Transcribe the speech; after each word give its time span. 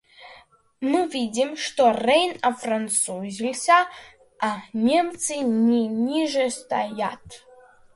Мы 0.79 1.05
видим, 1.09 1.55
что 1.55 1.91
Рейн 1.91 2.35
офранцузился, 2.41 3.85
а 4.41 4.57
Немцы 4.73 5.35
не 5.35 5.87
ниже 5.87 6.49
стоят! 6.49 7.19